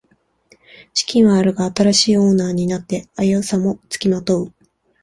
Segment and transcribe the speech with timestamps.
[0.95, 4.53] 資金はあるが新しいオーナーになって危うさもつきまとう